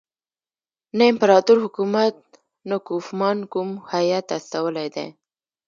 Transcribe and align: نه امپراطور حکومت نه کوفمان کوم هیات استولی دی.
نه 0.97 1.03
امپراطور 1.11 1.57
حکومت 1.65 2.15
نه 2.69 2.75
کوفمان 2.87 3.37
کوم 3.51 3.69
هیات 3.91 4.27
استولی 4.37 4.87
دی. 4.95 5.07